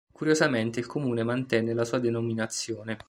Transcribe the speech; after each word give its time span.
Curiosamente, 0.11 0.79
il 0.79 0.87
Comune 0.87 1.21
mantenne 1.21 1.75
la 1.75 1.85
sua 1.85 1.99
denominazione. 1.99 2.97